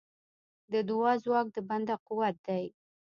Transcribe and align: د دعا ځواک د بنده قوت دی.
د 0.71 0.73
دعا 0.89 1.11
ځواک 1.23 1.47
د 1.55 1.57
بنده 1.69 1.95
قوت 2.07 2.35
دی. 2.47 2.65